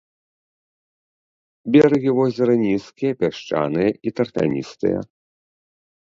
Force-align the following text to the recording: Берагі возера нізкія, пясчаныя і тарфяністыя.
Берагі 1.75 2.11
возера 2.19 2.55
нізкія, 2.65 3.13
пясчаныя 3.21 3.89
і 4.09 4.15
тарфяністыя. 4.21 4.99